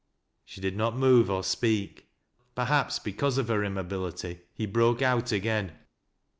[0.45, 2.07] She did not move nor speak.
[2.55, 5.73] Perhaps because of her immobility he broke out again.